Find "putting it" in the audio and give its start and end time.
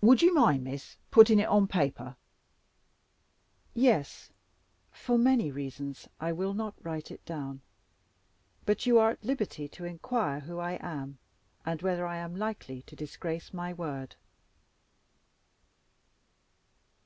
1.10-1.44